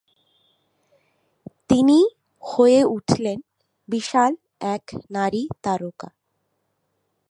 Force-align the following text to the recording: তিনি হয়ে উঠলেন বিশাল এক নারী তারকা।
তিনি 1.69 1.99
হয়ে 2.43 2.81
উঠলেন 2.95 3.39
বিশাল 3.89 4.31
এক 4.73 4.83
নারী 5.11 5.43
তারকা। 5.63 6.09